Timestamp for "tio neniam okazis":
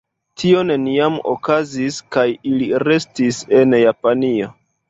0.43-2.01